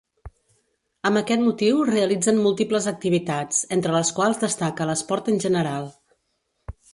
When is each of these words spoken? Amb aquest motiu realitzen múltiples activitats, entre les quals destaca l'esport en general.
Amb 1.09 1.19
aquest 1.19 1.43
motiu 1.47 1.83
realitzen 1.89 2.39
múltiples 2.45 2.87
activitats, 2.93 3.61
entre 3.77 3.93
les 3.97 4.13
quals 4.21 4.41
destaca 4.45 4.89
l'esport 4.93 5.31
en 5.35 5.39
general. 5.45 5.89